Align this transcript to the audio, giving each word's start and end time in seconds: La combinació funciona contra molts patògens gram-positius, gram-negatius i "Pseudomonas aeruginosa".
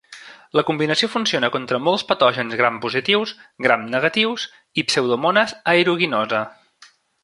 La 0.59 0.61
combinació 0.69 1.09
funciona 1.15 1.49
contra 1.55 1.81
molts 1.89 2.07
patògens 2.13 2.57
gram-positius, 2.63 3.37
gram-negatius 3.69 4.49
i 4.83 4.89
"Pseudomonas 4.91 5.59
aeruginosa". 5.77 6.47